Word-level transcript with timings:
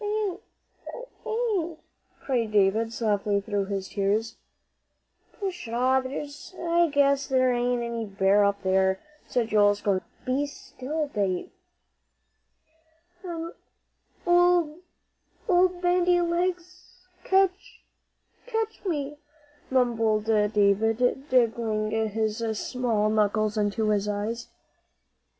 "I 0.03 0.05
ain't 0.05 0.41
I 0.93 1.29
ain't" 1.29 1.79
cried 2.23 2.51
David, 2.51 2.91
softly, 2.91 3.39
through 3.39 3.65
his 3.65 3.89
tears. 3.89 4.35
"Pshaw! 5.33 6.01
I 6.03 6.89
guess 6.91 7.27
there 7.27 7.53
ain't 7.53 7.83
any 7.83 8.05
bear 8.07 8.43
up 8.43 8.63
there," 8.63 8.99
said 9.27 9.49
Joel, 9.49 9.75
scornfully. 9.75 10.09
"Be 10.25 10.47
still, 10.47 11.07
Dave!" 11.13 11.51
"An' 13.23 13.53
old 14.25 14.79
old 15.47 15.81
Bandy 15.83 16.19
Legs'll 16.19 17.05
catch 17.23 17.83
catch 18.47 18.83
me," 18.83 19.19
mumbled 19.69 20.23
David, 20.25 21.29
digging 21.29 21.91
his 22.09 22.39
small 22.57 23.07
knuckles 23.11 23.55
into 23.55 23.89
his 23.89 24.07
eyes. 24.07 24.47